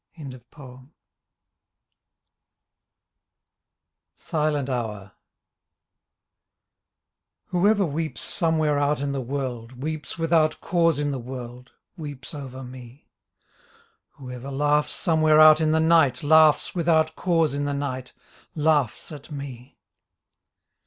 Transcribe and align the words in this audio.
8 0.17 0.33
SILENT 4.15 4.67
HOUR 4.67 5.11
Whoever 7.49 7.85
weeps 7.85 8.23
somewhere 8.23 8.79
out 8.79 8.99
in 8.99 9.11
the 9.11 9.21
world 9.21 9.73
Weeps 9.73 10.17
without 10.17 10.59
cause 10.59 10.97
in 10.97 11.11
the 11.11 11.19
world 11.19 11.73
Weeps 11.97 12.33
over 12.33 12.63
me. 12.63 13.11
Whoever 14.13 14.49
laughs 14.49 14.93
somewhere 14.95 15.39
out 15.39 15.61
in 15.61 15.69
the 15.69 15.79
night 15.79 16.23
Laughs 16.23 16.73
without 16.73 17.15
cause 17.15 17.53
in 17.53 17.65
the 17.65 17.73
night 17.75 18.13
Laughs 18.55 19.11
at 19.11 19.29
me. 19.29 19.77